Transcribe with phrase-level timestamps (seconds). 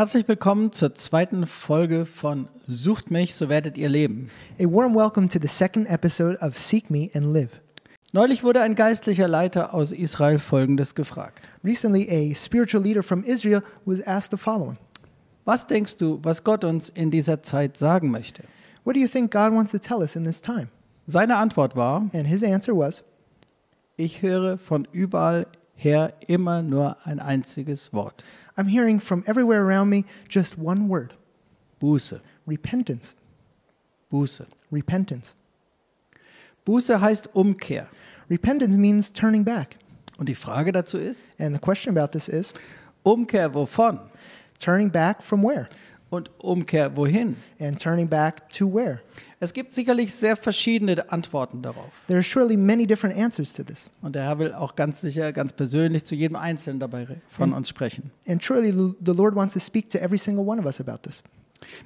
[0.00, 4.30] Herzlich willkommen zur zweiten Folge von Sucht mich, so werdet ihr leben.
[4.58, 7.60] A warm welcome to the second episode of Seek Me and Live.
[8.14, 11.50] Neulich wurde ein geistlicher Leiter aus Israel Folgendes gefragt.
[11.62, 14.78] Recently, a spiritual leader from Israel was asked the following
[15.44, 18.44] Was denkst du, was Gott uns in dieser Zeit sagen möchte?
[18.84, 20.68] What do you think God wants to tell us in this time?
[21.06, 23.04] Seine Antwort war, And his answer was,
[23.98, 25.46] ich höre von überall
[25.82, 28.22] her immer nur ein einziges Wort.
[28.56, 31.14] I'm hearing from everywhere around me just one word
[31.80, 33.14] Buße, repentance.
[34.12, 34.46] Buße.
[34.70, 35.34] Repentance.
[36.66, 37.88] Buße heißt Umkehr.
[38.28, 39.76] Repentance means turning back.
[40.18, 42.52] Und die Frage dazu ist, And the question about this is
[43.04, 44.10] Umkehr wovon?
[44.58, 45.66] turning back from where?
[46.10, 47.36] Und Umkehr wohin?
[47.60, 49.00] And turning back to where?
[49.38, 52.02] Es gibt sicherlich sehr verschiedene Antworten darauf.
[52.08, 53.88] There are surely many different answers to this.
[54.02, 57.68] Und der Herr will auch ganz sicher, ganz persönlich zu jedem Einzelnen dabei von uns
[57.68, 58.10] sprechen.
[58.26, 61.22] And surely the Lord wants to speak to every single one of us about this.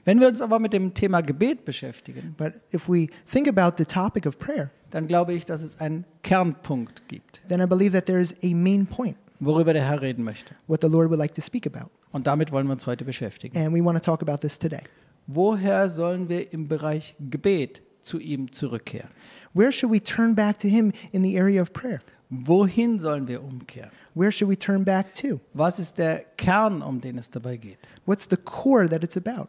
[0.04, 3.84] Wenn wir uns aber mit dem Thema Gebet beschäftigen, But if we think about the
[3.84, 8.06] topic of prayer, dann glaube ich, dass es einen Kernpunkt gibt, then I believe that
[8.06, 10.54] there is a main point, worüber der Herr reden möchte.
[10.66, 11.90] what the Lord would like to speak about.
[12.12, 13.56] Und damit wollen wir uns heute beschäftigen.
[13.58, 14.82] And we want to talk about this today.
[15.27, 19.10] Woher sollen wir im Bereich Gebet zu ihm zurückkehren?
[19.55, 22.00] Where should we turn back to Him in the area of prayer?
[22.30, 23.90] Wohin sollen wir umkehren?
[24.14, 25.40] Where should we turn back to?
[25.55, 27.78] Was ist der Kern, um den es dabei geht?
[28.06, 29.48] What's the core that it's about?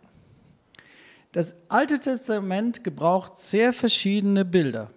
[1.34, 4.88] Das Alte Testament gebraucht sehr verschiedene Bilder,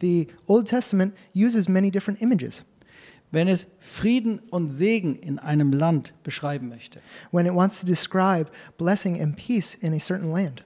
[0.00, 2.64] The Old Testament uses many different images
[3.32, 7.00] wenn es Frieden und Segen in einem Land beschreiben möchte.
[7.32, 10.64] when it wants to describe blessing and peace in a certain land.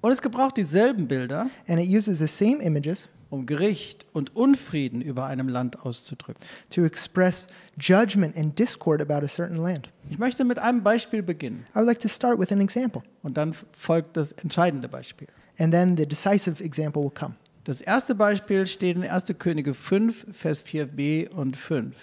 [0.00, 5.00] Und es gebraucht dieselben Bilder, And it uses the same images um Gericht und Unfrieden
[5.00, 6.44] über einem Land auszudrücken.
[6.68, 7.46] to express
[7.80, 9.88] judgment and discord about a certain land.
[10.10, 13.36] Ich möchte mit einem Beispiel beginnen I would like to start with an example, und
[13.38, 15.28] dann folgt das entscheidende Beispiel.
[15.58, 17.34] and then the decisive example will come.
[17.64, 19.34] Das erste Beispiel steht in 1.
[19.38, 21.94] Könige 5, Vers 4b und 5.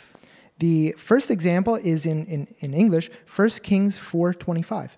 [0.61, 4.91] The first example is in, in, in English, 1 Kings 4.25.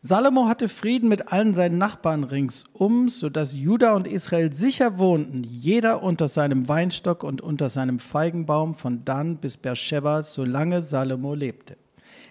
[0.00, 6.02] Salomo hatte Frieden mit allen seinen Nachbarn ringsum, sodass Juda und Israel sicher wohnten, jeder
[6.02, 11.76] unter seinem Weinstock und unter seinem Feigenbaum von Dan bis Beersheba, solange Salomo lebte.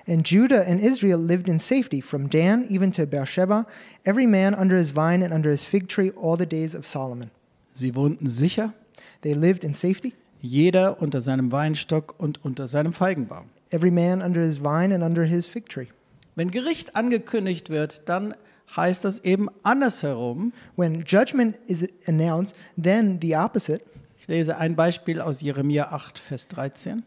[0.08, 3.68] And Judah and Israel lived in safety from Dan even to Beersheba,
[4.04, 7.30] every man under his vine and under his fig tree all the days of Solomon.
[7.74, 8.74] Sie wohnten sicher,
[9.22, 13.46] They lived in safety, jeder unter seinem Weinstock und unter seinem Feigenbaum.
[13.70, 15.88] every man under his vine and under his fig tree.
[16.36, 18.34] Wenn Gericht angekündigt wird, dann
[18.76, 20.54] heißt das eben andersherum.
[20.76, 23.84] When judgment is announced, then the opposite.
[24.20, 27.04] Ich lese ein Beispiel aus Jeremia 8, Vers 13.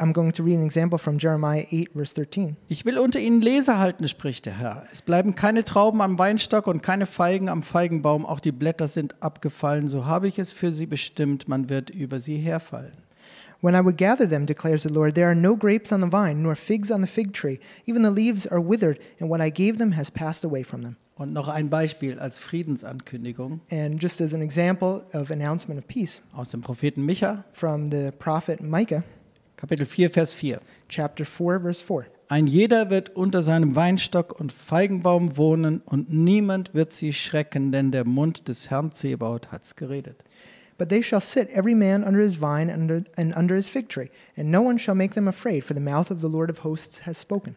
[0.00, 2.56] I'm going to read an example from Jeremiah 8, verse 13.
[2.68, 4.84] Ich will unter ihnen Lese halten, spricht der Herr.
[4.90, 9.22] Es bleiben keine Trauben am Weinstock und keine Feigen am Feigenbaum, auch die Blätter sind
[9.22, 12.92] abgefallen, so habe ich es für sie bestimmt, man wird über sie herfallen.
[13.60, 16.42] When I would gather them, declares the Lord, there are no grapes on the vine,
[16.42, 17.60] nor figs on the fig tree.
[17.84, 20.96] Even the leaves are withered, and what I gave them has passed away from them.
[21.14, 26.22] Und noch ein Beispiel als Friedensankündigung And just as an example of announcement of peace
[26.32, 29.04] aus dem Propheten Micha, from the prophet Micah,
[29.60, 30.58] Kapitel 4, Vers 4.
[30.88, 32.06] chapter 4, verse 4.
[32.28, 37.92] Ein jeder wird unter seinem Weinstock und Feigenbaum wohnen und niemand wird sie schrecken, denn
[37.92, 40.24] der Mund des Herrn Zebaut hat's geredet.
[40.78, 43.90] But they shall sit every man under his vine and under, and under his fig
[43.90, 46.64] tree, and no one shall make them afraid, for the mouth of the Lord of
[46.64, 47.54] hosts has spoken.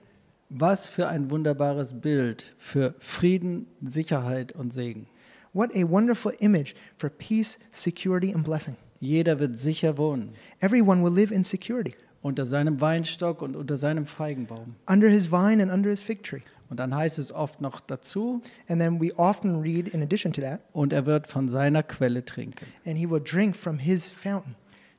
[0.50, 5.06] Was für ein wunderbares Bild für Frieden, Sicherheit und Segen.
[5.54, 8.76] What a wonderful image for peace, security, and blessing.
[9.04, 10.30] Jeder wird sicher wohnen,
[10.62, 14.76] Everyone will live in security, unter seinem Weinstock und unter seinem Feigenbaum.
[14.90, 16.40] under his vine and under his fig tree.
[16.70, 18.40] Und dann heißt es oft noch dazu,
[18.70, 22.24] And then we often read, in addition to that, und er wird von seiner Quelle
[22.24, 22.66] trinken.
[22.86, 24.56] and he will drink from his fountain.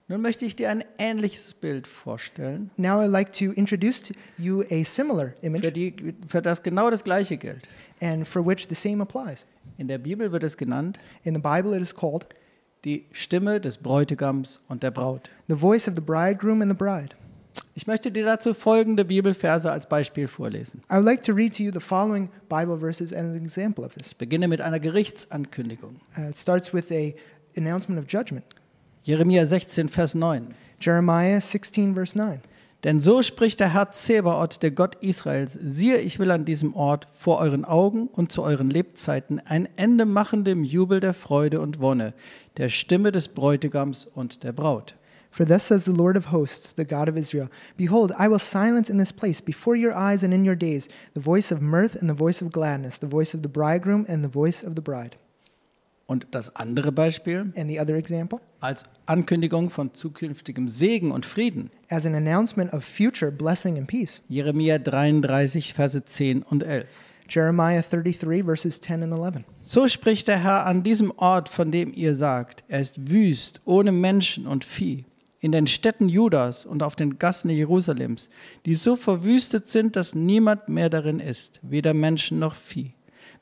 [0.07, 4.63] Nun möchte ich dir ein ähnliches Bild vorstellen, Now I'd like to introduce to you
[4.71, 5.95] a similar für, image, die,
[6.29, 7.67] für das genau das Gleiche gilt.
[8.03, 9.47] and for which the same applies.
[9.79, 12.27] In der Bibel wird es genannt, In the Bible, it is called
[12.85, 15.31] die Stimme des Bräutigams und der Braut.
[15.49, 17.11] the voice of the bridegroom and the bride.
[17.77, 20.81] Ich möchte dir dazu folgende Bibelverse als Beispiel vorlesen.
[20.91, 23.95] I would like to read to you the following Bible verses as an example of
[23.95, 24.09] this.
[24.09, 26.01] Ich beginne mit einer Gerichtsankündigung.
[26.17, 27.15] Uh, it starts with a
[27.57, 28.45] announcement of judgment.
[29.05, 30.55] Jeremia 16, Vers 9.
[30.81, 32.41] Jeremiah 16, verse 9.
[32.85, 37.09] Denn so spricht der Herr Zebaoth, der Gott Israels, siehe, ich will an diesem Ort
[37.11, 41.81] vor euren Augen und zu euren Lebzeiten ein Ende machen dem Jubel der Freude und
[41.81, 42.13] Wonne,
[42.59, 44.97] der Stimme des Bräutigams und der Braut.
[45.31, 48.89] For thus says the Lord of hosts, the God of Israel Behold, I will silence
[48.89, 52.09] in this place, before your eyes and in your days, the voice of mirth and
[52.09, 55.17] the voice of gladness, the voice of the bridegroom and the voice of the bride.
[56.07, 61.71] Und das andere Beispiel And the other example, als Ankündigung von zukünftigem Segen und Frieden.
[61.89, 64.21] as an announcement of future blessing and peace.
[64.29, 66.87] Jeremia 33, Verse 10 und 11.
[67.29, 69.45] Jeremiah 33, verses 10 and 11.
[69.63, 73.93] So spricht der Herr an diesem Ort, von dem ihr sagt, er ist wüst, ohne
[73.93, 75.05] Menschen und Vieh,
[75.41, 78.29] in den Städten Judas und auf den Gassen Jerusalems,
[78.67, 82.94] die so verwüstet sind, dass niemand mehr darin ist, weder Menschen noch Vieh.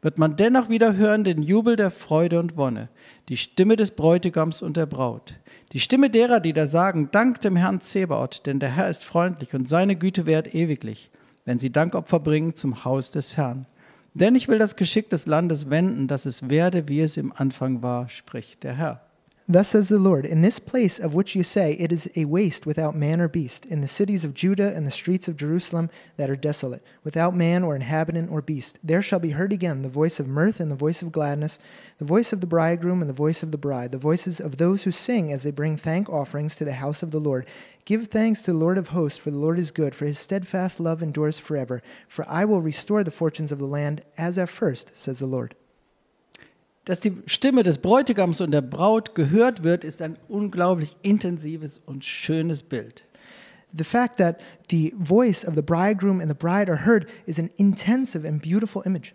[0.03, 2.89] Wird man dennoch wieder hören den Jubel der Freude und Wonne,
[3.29, 5.35] die Stimme des Bräutigams und der Braut,
[5.73, 9.55] die Stimme derer, die da sagen, Dank dem Herrn Zebaoth, denn der Herr ist freundlich
[9.55, 11.13] und seine Güte währt ewiglich,
[11.45, 13.67] wenn sie Dankopfer bringen zum Haus des Herrn.
[14.13, 17.83] Denn ich will das Geschick des Landes wenden, dass es werde, wie es im Anfang
[17.83, 19.12] war, spricht der Herr.
[19.53, 22.65] Thus says the Lord, In this place of which you say, It is a waste
[22.65, 26.31] without man or beast, in the cities of Judah and the streets of Jerusalem that
[26.31, 30.19] are desolate, without man or inhabitant or beast, there shall be heard again the voice
[30.19, 31.59] of mirth and the voice of gladness,
[31.99, 34.85] the voice of the bridegroom and the voice of the bride, the voices of those
[34.85, 37.47] who sing as they bring thank offerings to the house of the Lord.
[37.85, 40.81] Give thanks to the Lord of hosts, for the Lord is good, for his steadfast
[40.81, 41.83] love endures forever.
[42.09, 45.55] For I will restore the fortunes of the land as at first, says the Lord.
[46.85, 52.05] Dass die Stimme des Bräutigams und der Braut gehört wird, ist ein unglaublich intensives und
[52.05, 53.05] schönes Bild.
[53.73, 54.41] The fact that
[54.71, 58.83] the voice of the bridegroom and the bride are heard is an intensive and beautiful
[58.85, 59.15] image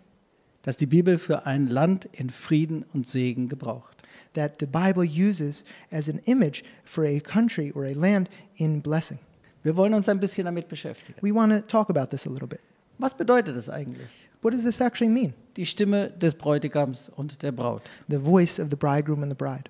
[0.62, 3.96] Das die Bibel für ein Land in Frieden und Segen gebraucht.
[4.34, 9.18] that the Bible uses as an image for a country or a land in blessing.
[9.62, 11.18] Wir wollen uns ein bisschen damit beschäftigen.
[11.22, 12.60] We want to talk about this a little bit.
[12.98, 14.08] Was bedeutet es eigentlich?
[14.42, 15.34] What does this actually mean?
[15.56, 17.82] Die Stimme des Bräutigams und der Braut.
[18.08, 19.64] The voice of the bridegroom and the bride.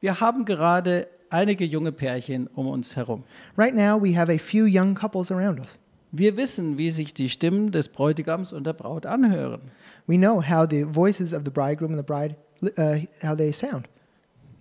[0.00, 3.24] Wir haben gerade einige junge Pärchen um uns herum.
[3.56, 5.78] Right now, we have a few young couples around us.
[6.12, 9.62] Wir wissen, wie sich die Stimmen des Bräutigams und der Braut anhören.
[10.06, 12.36] We know how the voices of the bridegroom and the bride,
[12.78, 13.88] uh, how they sound.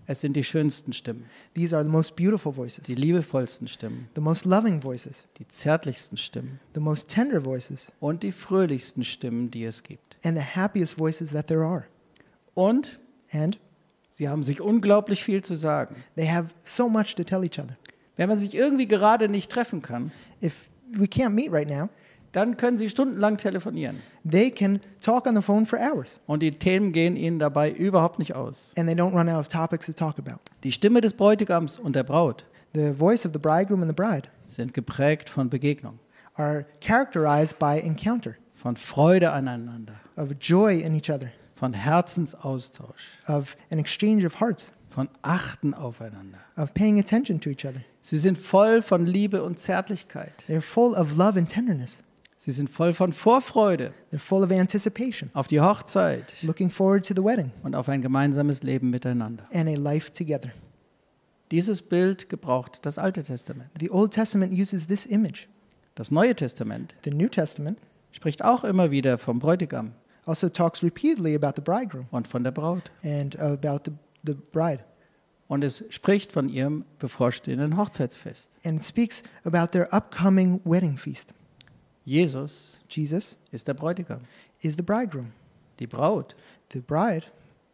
[0.05, 4.21] Es sind die schönsten Stimmen, These are the most beautiful voices, die liebevollsten Stimmen, the
[4.21, 9.63] most loving voices, die zärtlichsten Stimmen the most tender voices, und die fröhlichsten Stimmen, die
[9.63, 10.17] es gibt.
[10.23, 11.85] and the happiest voices that there are.
[12.53, 12.99] Und
[13.31, 13.57] And
[14.11, 15.95] sie haben sich unglaublich viel zu sagen.
[16.15, 17.77] they have so much to tell each other.
[18.15, 20.11] Wenn man sich irgendwie gerade nicht treffen kann,
[20.41, 21.89] If we can't meet right now,
[22.33, 24.01] dann können sie stundenlang telefonieren.
[24.29, 28.19] they can talk on the phone for hours Und die Themen gehen ihnen dabei überhaupt
[28.19, 28.73] nicht aus.
[28.77, 30.39] and they don't run out of topics to talk about.
[30.63, 32.45] Die Stimme des Bräutigams und der Braut
[32.75, 35.99] The voice of the bridegroom and the bride sind geprägt von Begegnung,
[36.35, 43.55] are characterized by encounter, von Freude aneinander, of joy in each other, von Herzensaustausch, of
[43.71, 46.39] an exchange of hearts, von Achten aufeinander.
[46.57, 47.81] of paying attention to each other.
[48.01, 50.33] Sie sind voll von Liebe und Zärtlichkeit.
[50.47, 51.99] They're full of love and tenderness.
[52.45, 57.13] Sie sind voll von Vorfreude They're full of anticipation, auf die Hochzeit looking forward to
[57.15, 59.47] the wedding und auf ein gemeinsames Leben miteinander.
[59.53, 60.51] and a life together.
[61.51, 63.69] Dieses Bild gebraucht das Alte Testament.
[63.79, 65.47] The Old Testament uses this image.
[65.95, 67.79] Das Neue Testament The New Testament
[68.11, 69.93] spricht auch immer wieder vom Bräutigam
[70.25, 72.91] also talks repeatedly about the bridegroom und von der Braut.
[73.05, 73.91] and about the,
[74.25, 74.83] the bride.
[75.47, 78.57] Und es spricht von ihrem bevorstehenden Hochzeitsfest.
[78.65, 81.33] And speaks about their upcoming wedding feast.
[82.05, 84.19] Jesus Jesus ist der Bräutigam.
[84.61, 85.31] is the bridegroom.
[85.79, 86.35] Die Braut,
[86.71, 87.25] The bride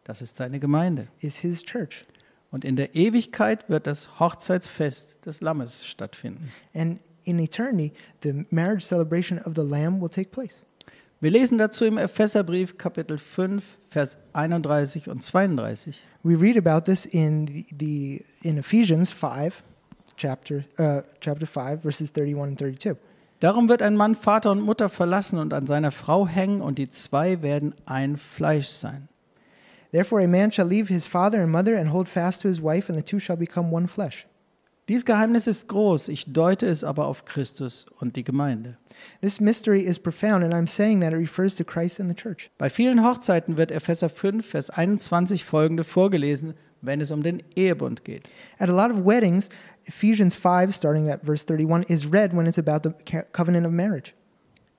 [0.04, 1.08] das ist seine Gemeinde.
[1.20, 2.02] is his church.
[2.50, 6.50] Und in der Ewigkeit wird das Hochzeitsfest des Lammes stattfinden.
[6.74, 10.64] And in eternity, the marriage celebration of the Lamb will take place.
[11.20, 16.02] Wir lesen dazu im Epheserbrief Kapitel 5, Vers 31 und 32.
[16.24, 19.62] We read about this in the, the in Ephesians 5,
[20.16, 22.96] chapter uh, chapter 5, verses 31 and 32.
[23.40, 26.90] Darum wird ein Mann Vater und Mutter verlassen und an seiner Frau hängen und die
[26.90, 29.08] zwei werden ein Fleisch sein.
[29.92, 32.88] Therefore, a man shall leave his father and mother and hold fast to his wife,
[32.88, 34.26] and the two shall become one flesh.
[34.88, 38.76] Dies Geheimnis ist groß, ich deute es aber auf Christus und die Gemeinde.
[39.20, 42.50] This mystery is profound, and I'm saying that it refers to Christ and the church.
[42.58, 48.04] Bei vielen Hochzeiten wird Epheser 5, Vers 21 folgende vorgelesen, wenn es um den Ehebund
[48.04, 48.28] geht.
[48.58, 49.48] At a lot of weddings,
[49.84, 52.94] Ephesians 5, starting at verse 31, is read when it's about the
[53.32, 54.14] covenant of marriage.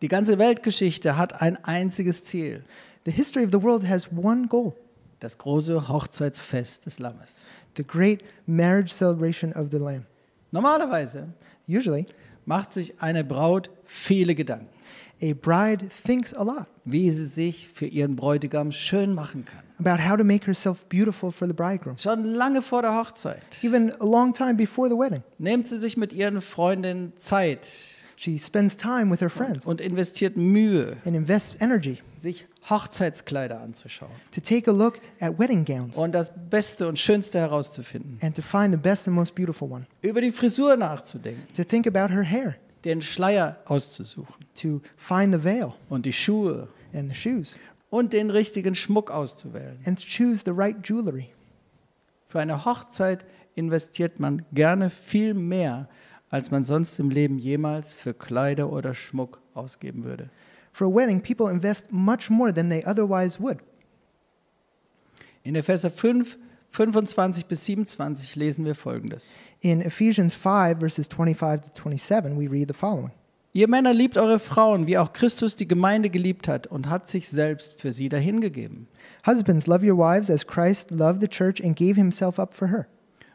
[0.02, 2.64] Die ganze Weltgeschichte hat ein einziges Ziel,
[3.04, 4.74] The history of the world has one goal
[5.20, 7.46] das große Hochzeitsfest des Lammes.
[7.76, 10.06] the great marriage celebration of the Lamb.
[10.52, 11.30] Normalerweise
[11.68, 12.06] Usually,
[12.46, 14.68] macht sich eine Braut viele Gedanken,
[15.22, 19.64] a bride thinks a lot wie sie sich für ihren Bräutigam schön machen kann.
[19.86, 21.98] About how to make herself beautiful for the bridegroom.
[21.98, 23.42] Schon lange vor der Hochzeit.
[23.64, 27.68] Even a long time before the wedding, nimmt sie sich mit ihren Freundinnen Zeit
[28.16, 29.66] she spends time with her friends.
[29.66, 34.12] und investiert Mühe, and invests energy sich Hochzeitskleider anzuschauen.
[34.32, 38.42] to take a look at wedding gowns und das Beste und Schönste herauszufinden, and to
[38.44, 42.24] find the best and most beautiful one, über die Frisur nachzudenken, to think about her
[42.24, 44.36] hair, den Schleier auszusuchen.
[44.62, 46.68] To find the veil und die Schuhe.
[46.94, 47.56] and the shoes,
[47.92, 49.78] und den richtigen Schmuck auszuwählen.
[49.86, 51.30] and choose the right jewelry.
[52.26, 55.90] Für eine Hochzeit investiert man gerne viel mehr,
[56.30, 60.30] als man sonst im Leben jemals für Kleider oder Schmuck ausgeben würde.
[60.72, 63.58] For a wedding, people invest much more than they otherwise would.
[65.44, 66.38] In Epheser 5,
[66.70, 69.32] 25 bis 27 lesen wir folgendes.
[69.60, 73.12] In Ephesians 5, verses 25 to 27, we read the following
[73.54, 77.28] Ihr Männer liebt eure Frauen, wie auch Christus die Gemeinde geliebt hat und hat sich
[77.28, 78.88] selbst für sie dahingegeben,
[79.28, 82.88] Husbands, love your wives as Christ loved the church and gave himself up for her,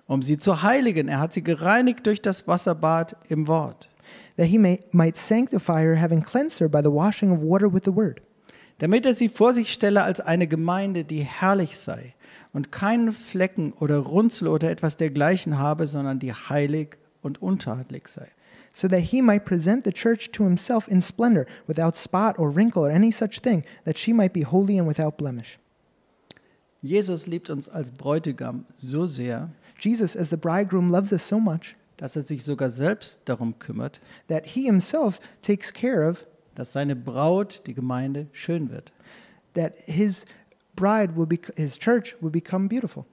[0.07, 1.09] um sie zu heiligen.
[1.09, 3.91] Er hat sie gereinigt durch das Wasserbad im Wort,
[4.39, 7.83] that he may, might sanctify her, having cleansed her by the washing of water with
[7.85, 8.23] the word,
[8.79, 12.15] damit er sie vor sich stelle als eine Gemeinde, die herrlich sei
[12.55, 18.29] und keinen Flecken oder Runzel oder etwas dergleichen habe, sondern die heilig und untadelig sei.
[18.77, 22.85] So that he might present the church to himself in splendor, without spot or wrinkle
[22.85, 25.59] or any such thing, that she might be holy and without blemish.
[26.83, 31.75] Jesus liebt uns als Bräutigam so sehr, Jesus, as the bridegroom, loves us so much
[31.97, 36.95] dass er sich sogar selbst darum kümmert, that he himself takes care of dass seine
[36.95, 38.93] Braut, die Gemeinde, schön wird.
[39.55, 40.27] that his
[40.75, 43.07] bride will be his church will become beautiful.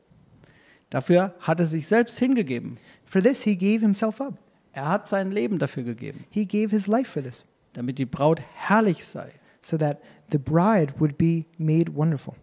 [0.89, 2.77] Dafür hat er sich selbst hingegeben.
[3.05, 4.42] For this he gave himself up.
[4.73, 8.41] Er hat sein Leben dafür gegeben, He gave his life for this, damit die Braut
[8.55, 10.01] herrlich sei so that
[10.31, 12.35] the bride would be made wonderful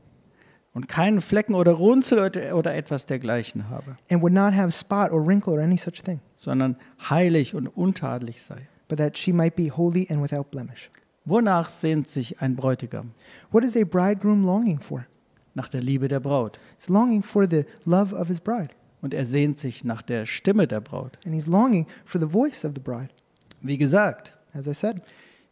[0.72, 2.18] und keinen Flecken oder Runzel
[2.52, 6.20] oder etwas dergleichen habe, and would not have spot or wrinkle or any such thing,
[6.36, 6.76] sondern
[7.10, 8.68] heilig und untadelig sei.
[8.88, 10.90] but that she might be holy and without blemish.
[11.24, 13.12] Wonach sehnt sich ein Bräutigam?
[13.50, 15.06] What is a bridegroom longing for?
[15.54, 16.58] Nach der Liebe der Braut.
[16.76, 18.70] He's longing for the love of his bride,
[19.02, 21.18] Und er sehnt sich nach der Stimme der Braut.
[21.24, 23.08] and he's longing for the voice of the bride.
[23.60, 25.00] Wie gesagt, As I said,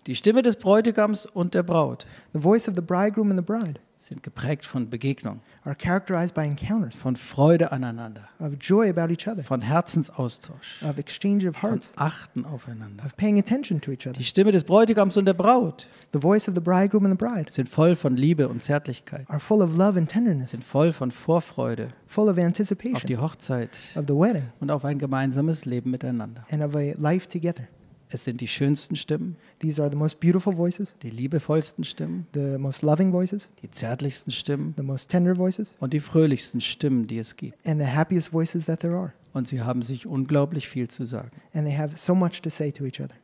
[0.06, 3.80] die Stimme des Bräutigams und der Braut the voice of the bridegroom and the bride
[4.00, 9.26] sind geprägt von Begegnung, are characterized by encounters von Freude aneinander, of joy about each
[9.26, 13.04] other, von Herzensaustausch, of exchange of von hearts, Achten aufeinander.
[13.04, 14.16] of paying attention to each other.
[14.16, 17.50] Die Stimme des Bräutigams und der Braut The voice of the bridegroom and the bride
[17.50, 21.10] sind voll von Liebe und Zärtlichkeit, are full of love and tenderness, sind voll von
[21.10, 25.90] Vorfreude full of auf anticipation die Hochzeit of the wedding und auf ein gemeinsames Leben
[25.90, 26.44] miteinander.
[26.50, 27.64] and of a life together.
[28.10, 32.56] Es sind die schönsten Stimmen, These are the most beautiful voices, die liebevollsten Stimmen, the
[32.58, 37.18] most loving voices, die zärtlichsten Stimmen the most tender voices, und die fröhlichsten Stimmen, die
[37.18, 37.54] es gibt.
[37.66, 39.12] and the happiest voices that there are.
[39.34, 41.30] Und sie haben sich unglaublich viel zu sagen.
[41.52, 43.14] And they have so much to say to each other.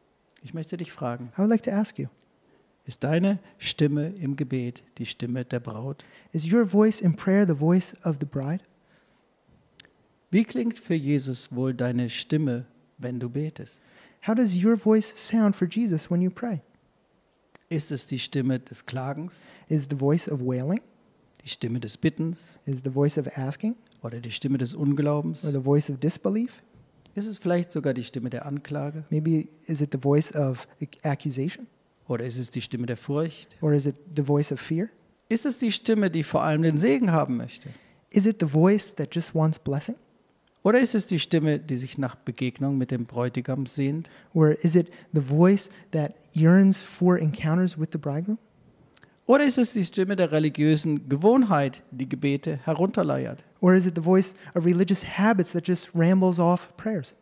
[0.43, 2.09] Ich möchte dich fragen, I would like to ask you
[2.87, 6.05] ist deine Stimme im Gebet die Stimme der Braut?
[6.33, 8.61] is your voice in prayer the voice of the bride?
[10.31, 12.67] Wie klingt für Jesus wohl deine Stimme,
[12.99, 13.83] wenn du betest?
[14.27, 16.63] How does your voice sound for Jesus when you pray?
[17.69, 20.81] Ist es die Stimme des Klagens, Is the voice of wailing?
[21.45, 23.77] die Stimme des Bittens Is the voice of asking?
[24.03, 25.45] oder die Stimme des Unglaubens?
[25.45, 26.63] Or the voice of disbelief?
[27.15, 30.67] Ist es vielleicht sogar die Stimme der Anklage Maybe is it the voice of
[31.03, 31.67] accusation?
[32.09, 33.57] oder ist es die Stimme der Furcht?
[33.61, 34.89] Or is it the voice of fear?
[35.29, 37.69] Ist es die Stimme, die vor allem den Segen haben möchte?
[38.11, 39.97] Is it the voice that just wants blessing?
[40.65, 44.09] Oder ist es die Stimme, die sich nach Begegnung mit dem Bräutigam sehnt?
[44.33, 48.39] Or is it the voice that yearns for encounters with the bridegroom?
[49.27, 53.45] Oder ist es die Stimme der religiösen Gewohnheit, die Gebete herunterleiert?
[53.61, 57.15] Or is it the voice of religious habits that just rambles off prayers?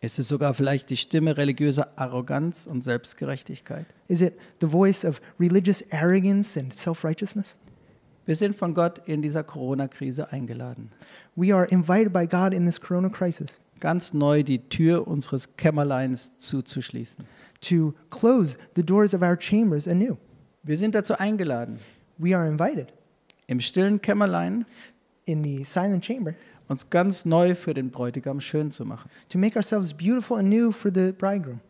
[0.00, 3.86] Ist es sogar vielleicht die Stimme religiöser Arroganz und Selbstgerechtigkeit?
[4.08, 7.56] Is it the voice of religious arrogance and self righteousness?
[8.28, 10.90] Wir sind von Gott in dieser Corona-Krise eingeladen,
[11.34, 16.32] We are invited by God in this corona crisis ganz neu die Tür unseres Kämmerleins
[16.36, 17.24] zuzuschließen.
[17.62, 20.18] to close the doors of our chambers anew.
[20.62, 21.78] Wir sind dazu eingeladen,
[22.18, 22.92] We are invited
[23.46, 24.66] im stillen Kämmerlein
[25.24, 26.34] in the silent chamber
[26.68, 30.70] uns ganz neu für den Bräutigam schön zu machen, to make ourselves beautiful and new
[30.70, 31.60] for the bridegroom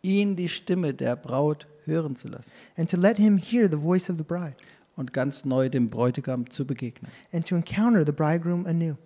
[0.00, 2.50] ihn die Stimme der Braut hören zu lassen.
[2.78, 4.56] and to let him hear the voice of the bride
[4.98, 7.10] und ganz neu dem Bräutigam zu begegnen.
[7.32, 8.96] and to encounter the bridegroom anew.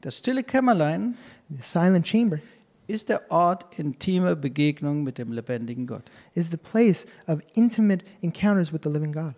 [0.00, 1.14] Das stille Kämmerlein
[1.50, 2.38] The silent chamber
[2.86, 6.02] ist der Ort intimer Begegnung mit dem lebendigen Gott.
[6.34, 9.34] is the place of intimate encounters with the living God.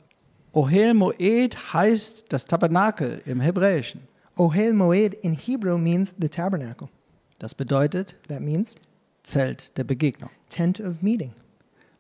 [0.55, 4.01] Ohel Moed heißt das Tabernakel im Hebräischen.
[4.39, 6.89] Ohel Moed in Hebrew means the tabernacle.
[7.39, 8.75] Das bedeutet That means
[9.23, 10.31] Zelt der Begegnung.
[10.49, 11.33] tent of meeting.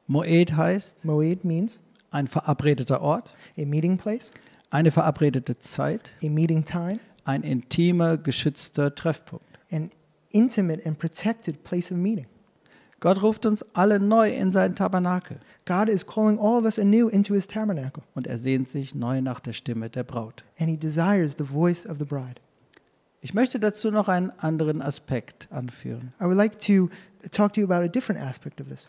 [0.06, 1.80] Moed heißt Moed means
[2.16, 4.32] ein verabredeter Ort, a meeting place,
[4.70, 9.44] eine verabredete Zeit, a meeting time, ein intimer, geschützter Treffpunkt.
[9.70, 9.90] an
[10.30, 12.26] intimate and protected place of meeting.
[13.00, 17.08] Gott ruft uns alle neu in sein Tabernakel God is calling all of us anew
[17.08, 20.44] into his tabernacle, und er sehnt sich neu nach der Stimme der Braut.
[20.58, 22.40] and he desires the voice of the bride.
[23.20, 26.12] Ich möchte dazu noch einen anderen Aspekt anführen.
[26.20, 26.88] I would like to
[27.32, 28.86] talk to you about a different aspect of this.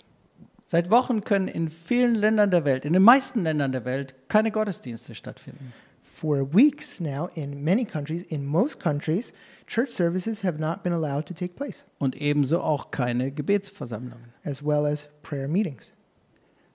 [0.70, 4.52] Seit Wochen können in vielen Ländern der Welt, in den meisten Ländern der Welt, keine
[4.52, 5.72] Gottesdienste stattfinden.
[6.02, 9.34] For weeks now, in many countries, in most countries,
[9.66, 14.34] church services have not been allowed to take place, Und ebenso auch keine Gebetsversammlungen.
[14.44, 15.94] as well as prayer meetings.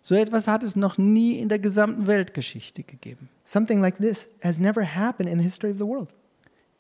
[0.01, 3.29] So etwas hat es noch nie in der gesamten Weltgeschichte gegeben.
[3.45, 6.09] Something like this has never happened in the history of the world.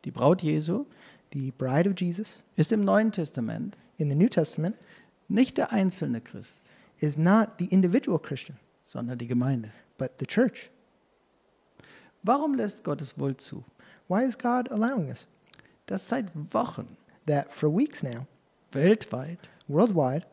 [0.06, 0.86] Die Braut Jesu
[1.34, 4.76] The bride of Jesus ist im Neuen Testament in the New Testament
[5.28, 6.70] nicht der einzelne Christ,
[7.02, 9.70] is not the individual Christian, sondern die Gemeinde.
[9.98, 10.70] but the church.
[12.22, 13.64] Warum lässt Gott es wohl zu,
[14.08, 15.26] Why is God allowing this?
[15.86, 18.26] dass seit Wochen That for weeks now,
[18.72, 20.26] weltweit worldwide,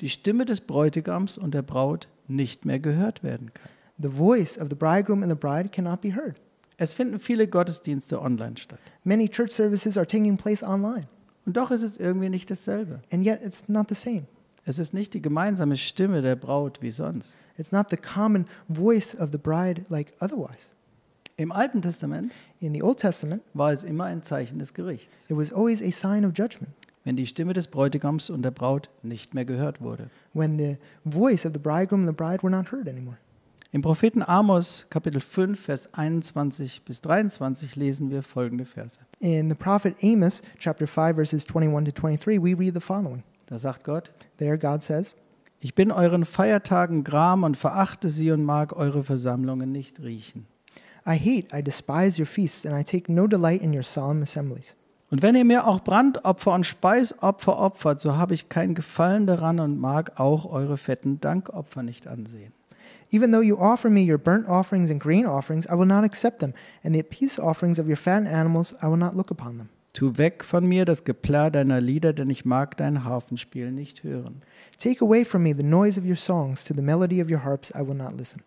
[0.00, 3.68] die Stimme des Bräutigams und der Braut nicht mehr gehört werden kann?
[4.00, 6.36] the voice of the bridegroom and the bride cannot be heard.
[6.76, 8.78] Es finden viele Gottesdienste online statt.
[9.04, 11.08] Many church services are taking place online,
[11.46, 13.00] Und doch ist es irgendwie nicht dasselbe.
[13.10, 14.24] and yet it's not the same.
[14.68, 17.38] Es ist nicht die gemeinsame Stimme der Braut wie sonst.
[17.56, 20.68] It's not the common voice of the bride like otherwise.
[21.38, 25.36] Im Alten Testament In the Old Testament, war es immer ein Zeichen des Gerichts, it
[25.38, 26.70] was always a sign of judgment
[27.04, 30.10] wenn die Stimme des Bräutigams und der Braut nicht mehr gehört wurde.
[30.34, 33.16] when the voice of the bridegroom and the bride were not heard anymore.
[33.72, 38.98] Im Propheten Amos Kapitel 5 Vers 21 bis 23 lesen wir folgende Verse.
[39.20, 43.22] In the prophet Amos, chapter 5, verses 21 to 23, we read the following.
[43.48, 45.14] Da sagt Gott: There, God says,
[45.58, 50.46] Ich bin euren Feiertagen gram und verachte sie und mag eure Versammlungen nicht riechen.
[51.06, 54.76] I hate, I despise your feasts, and I take no delight in your solemn assemblies.
[55.10, 59.58] Und wenn ihr mir auch Brandopfer und Speisopfer opfert, so habe ich kein Gefallen daran
[59.58, 62.52] und mag auch eure fetten Dankopfer nicht ansehen.
[63.10, 66.40] Even though you offer me your burnt offerings and grain offerings, I will not accept
[66.40, 66.52] them,
[66.84, 69.70] and the peace offerings of your fattened animals, I will not look upon them.
[69.92, 74.42] Tu weg von mir das Geplärr deiner Lieder, denn ich mag dein Harfenspiel nicht hören.
[74.78, 77.72] Take away from me the noise of your songs, to the melody of your harps
[77.74, 78.42] I will not listen.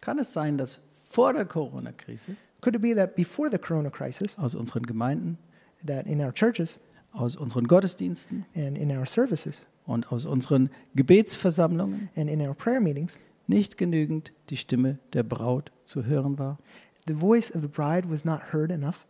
[0.00, 4.36] Kann es sein, dass vor der Corona-Krise Could it be that before the corona crisis,
[4.38, 5.38] aus unseren Gemeinden,
[5.86, 6.78] that in our churches
[7.12, 12.80] aus unseren Gottesdiensten and in our services und aus unseren Gebetsversammlungen and in our prayer
[12.80, 16.58] meetings, nicht genügend die Stimme der Braut zu hören war?
[17.06, 19.06] the voice of the bride was not heard enough?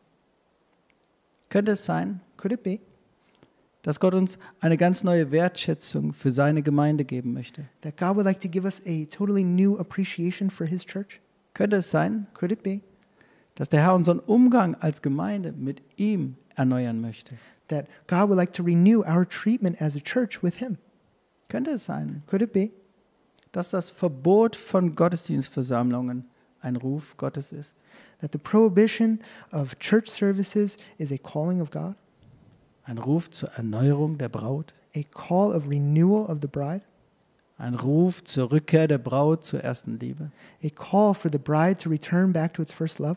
[1.49, 2.81] Könnte es sein, Could it be
[3.83, 7.65] dass Gott uns eine ganz neue Wertschätzung für seine Gemeinde geben möchte?
[7.83, 11.21] that God would like to give us a totally new appreciation for His church?
[11.55, 12.81] Könnte es sein, Could it be
[13.55, 17.35] dass der Herr unseren Umgang als Gemeinde mit ihm erneuern möchte?
[17.69, 20.79] that God would like to renew our treatment as a church with Him?
[21.49, 22.71] Könnte es sein, Could it be
[23.53, 26.27] dass das Verbot von Gottesdienstversammlungen
[26.66, 27.79] ein Ruf Gottes ist?
[28.20, 29.20] that the prohibition
[29.52, 31.94] of church services is a calling of God,
[32.85, 34.74] Ein Ruf zur Erneuerung der Braut?
[34.94, 36.83] a call of renewal of the bride,
[37.59, 40.31] Ein Ruf zur Rückkehr der Braut zur ersten Liebe?
[40.62, 43.16] a call for the bride to return back to its first love?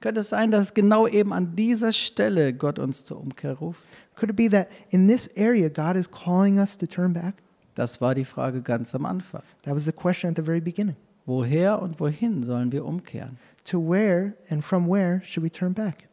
[0.00, 3.84] Könnte es sein, dass genau eben an dieser Stelle Gott uns zur Umkehr ruft?
[4.16, 7.34] Could it be that in this area God is calling us to turn back?
[7.76, 9.42] Das war die Frage ganz am Anfang.
[9.62, 10.96] That was the question at the very beginning.
[11.26, 13.38] Woher und wohin sollen wir umkehren?
[13.64, 16.08] To where and from where should we turn back?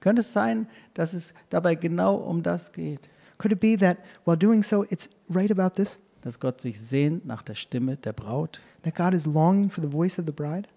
[0.00, 3.08] Könnte es sein, dass es dabei genau um das geht,
[3.38, 6.00] Could it be that while doing so, it's right about this?
[6.22, 8.60] dass Gott sich sehnt nach der Stimme der Braut?
[8.82, 10.68] That God is longing for the voice of the bride?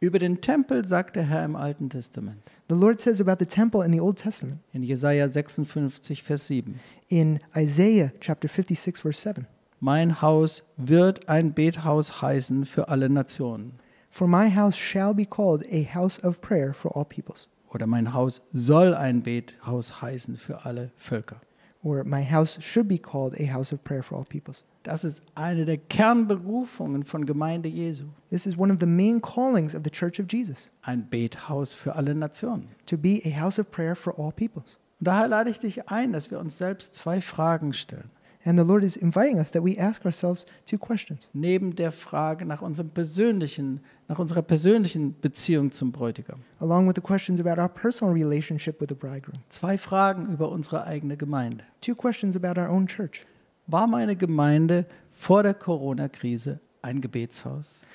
[0.00, 3.84] Über den Tempel sagt der Herr im Alten Testament, The Lord says about the temple
[3.84, 6.78] in the Old Testament, in Jesaja 56, Vers 7.
[7.08, 9.46] in Isaiah chapter 56, verse 7
[9.86, 13.74] Mein Haus wird ein Bethaus heißen für alle Nationen.
[14.08, 18.14] For my house shall be called a house of prayer for all peoples, Oder mein
[18.14, 21.38] Haus soll ein Bethaus heißen für alle Völker.
[21.82, 24.64] or my house should be called a house of prayer for all peoples.
[24.84, 28.04] Das ist eine der Kernberufungen von Gemeinde Jesu.
[28.30, 31.94] This is one of the main callings of the Church of Jesus Ein Bethaus für
[31.94, 32.68] alle Nationen.
[32.86, 34.78] to be a house of prayer for all peoples.
[34.98, 38.08] Und daher lade ich dich ein, dass wir uns selbst zwei Fragen stellen.
[38.46, 41.30] And the Lord is inviting us that we ask ourselves two questions.
[41.32, 46.40] Neben der Frage nach unserem persönlichen, nach unserer persönlichen Beziehung zum Bräutigam.
[46.60, 49.38] along with the questions about our personal relationship with the bridegroom.
[49.48, 51.64] Zwei Fragen über unsere eigene Gemeinde.
[51.80, 53.24] Two questions about our own church.
[53.66, 57.86] War meine Gemeinde vor der Corona-Krise ein Gebetshaus?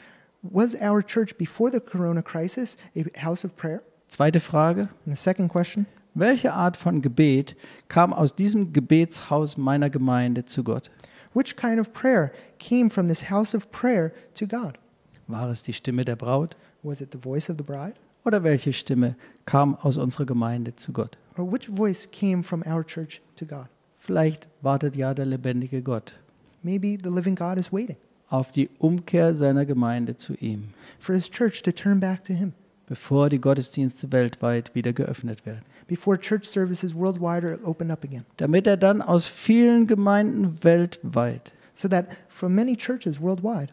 [0.42, 3.84] Was our church before the corona crisis a house of prayer?
[4.08, 4.88] Zweite Frage.
[5.06, 5.86] And the second question
[6.20, 7.56] Welche Art von Gebet
[7.88, 10.92] kam aus diesem Gebetshaus meiner Gemeinde zu Gott?
[11.34, 14.74] Which kind of prayer came from this house of prayer to God?
[15.28, 16.58] War es die Stimme der Braut?
[16.84, 17.94] Was it the voice of the bride?
[18.26, 21.18] Oder welche Stimme kam aus unserer Gemeinde zu Gott?
[21.38, 23.70] Or which voice came from our church to God?
[23.96, 26.20] Vielleicht wartet ja der lebendige Gott
[26.64, 27.96] Maybe the living God is waiting
[28.28, 32.52] auf die Umkehr seiner Gemeinde zu ihm, for his church to turn back to him
[32.90, 35.64] bevor die Gottesdienste weltweit wieder geöffnet werden.
[35.88, 38.26] before church services worldwide are opened up again.
[38.38, 43.72] Damit er dann aus vielen Gemeinden weltweit So that from many churches worldwide,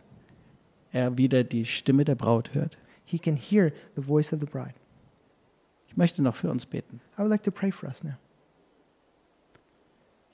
[0.92, 2.78] er wieder die Stimme der Braut hört.
[3.04, 4.74] he can hear the voice of the bride.
[5.88, 7.00] Ich möchte noch für uns beten.
[7.18, 8.14] I would like to pray for us now.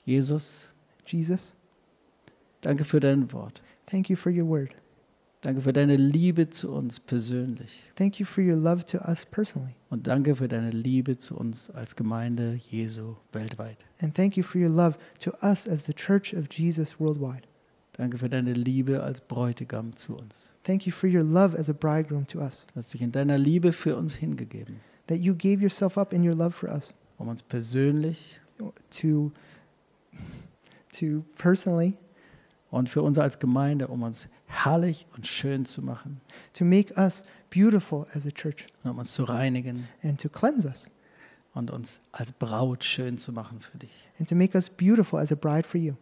[0.05, 0.69] Jesus,
[1.05, 1.55] Jesus,
[2.61, 3.61] danke für dein Wort.
[3.85, 4.71] thank you for your word.
[5.43, 7.83] Danke für deine Liebe zu uns persönlich.
[7.95, 9.75] Thank you for your love to us personally.
[9.89, 13.77] Und danke für deine Liebe zu uns als Gemeinde Jesu weltweit.
[14.01, 17.43] And thank you for your love to us as the church of Jesus worldwide.
[17.91, 20.53] Danke für deine Liebe als Bräutigam zu uns.
[20.63, 22.65] Thank you for your love as a bridegroom to us.
[22.73, 26.25] Du hast dich in deiner Liebe für uns hingegeben, That you gave yourself up in
[26.25, 28.39] your love for us um uns persönlich
[28.89, 29.31] to
[30.93, 31.97] to personally
[32.69, 36.21] und für uns als Gemeinde, um uns herrlich und schön zu machen.
[36.53, 38.67] To make us beautiful as a church.
[38.83, 39.87] Und um uns zu reinigen.
[40.03, 40.89] And to cleanse us.
[41.53, 43.91] Und uns als Braut schön zu machen für dich.
[44.19, 45.95] and to make us beautiful as a bride for you.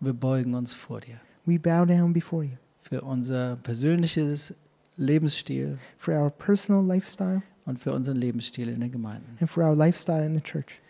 [0.00, 1.20] Wir beugen uns vor dir.
[1.46, 2.56] We bow down before you.
[2.80, 4.54] Für unser persönliches
[4.96, 5.78] Lebensstil.
[5.96, 7.42] For our personal lifestyle.
[7.64, 10.80] Und für unseren Lebensstil in den Gemeinden, and for our lifestyle in the church.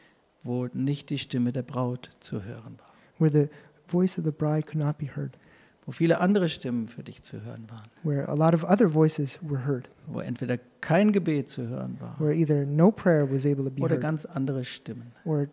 [0.43, 3.51] Wo nicht die Stimme der Braut zu hören war, where the
[3.87, 5.37] voice of the bride could not be heard,
[5.85, 9.39] wo viele andere Stimmen für dich zu hören waren, where a lot of other voices
[9.43, 13.65] were heard, wo entweder kein Gebet zu hören war where either no prayer was able
[13.65, 15.49] to be oder heard ganz andere Stimmen, or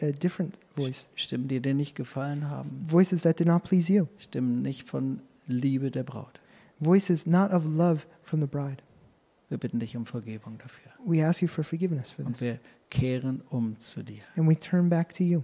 [0.00, 4.06] a different voice, Stimmen, die dir nicht gefallen haben, voices that did not please you,
[4.18, 6.40] Stimmen nicht von Liebe der Braut.
[6.80, 8.78] voices not of love from the bride.
[9.48, 12.40] Wir bitten dich um Vergebung dafür We ask you for forgiveness for und this.
[12.40, 12.58] wir
[12.90, 14.22] kehren um zu dir.
[14.36, 15.42] And we turn back to you.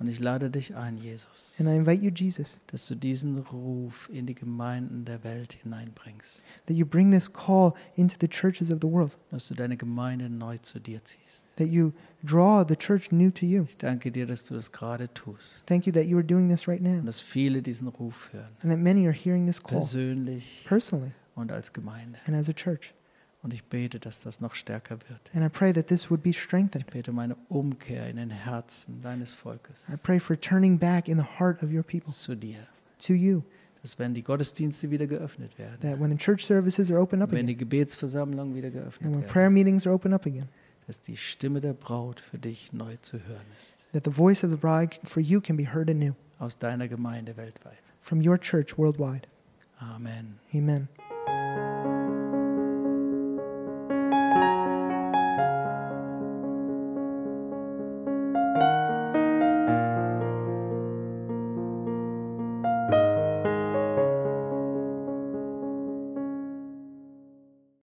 [0.00, 4.08] Und ich lade dich ein, Jesus, And I invite you, Jesus, dass du diesen Ruf
[4.10, 8.78] in die Gemeinden der Welt hineinbringst, that you bring this call into the churches of
[8.80, 11.54] the world, dass du deine Gemeinde neu zu dir ziehst.
[11.58, 11.92] that you
[12.24, 13.64] draw the church new to you.
[13.64, 16.66] Ich danke dir, dass du das gerade tust Thank you that you are doing this
[16.66, 19.80] right now und dass viele diesen Ruf hören, and that many are hearing this call
[19.80, 22.18] persönlich personally und als Gemeinde.
[22.26, 22.94] and as a church.
[23.42, 25.30] Und ich bete, dass das noch stärker wird.
[25.34, 26.84] And I pray that this would be strengthened.
[26.86, 31.08] Ich bete um eine Umkehr in den Herzen deines I Volkes pray for turning back
[31.08, 32.58] in the heart of your people zu dir.
[32.98, 33.42] to you,
[33.82, 37.30] Dass wenn die Gottesdienste wieder geöffnet that werden, when the church services are open up
[37.30, 40.48] wenn again die Gebetsversammlungen wieder and geöffnet when werden, prayer meetings are open up again,
[40.86, 43.86] dass die Stimme der Braut für dich neu zu hören ist.
[43.94, 47.38] that the voice of the bride for you can be heard anew Aus deiner Gemeinde
[47.38, 47.78] weltweit.
[48.02, 49.26] from your church worldwide.
[49.78, 50.38] Amen.
[50.54, 50.88] Amen.